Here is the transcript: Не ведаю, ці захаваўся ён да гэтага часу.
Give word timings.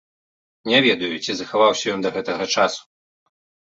Не 0.69 0.79
ведаю, 0.85 1.11
ці 1.25 1.31
захаваўся 1.41 1.85
ён 1.93 1.99
да 2.07 2.13
гэтага 2.19 2.45
часу. 2.59 2.81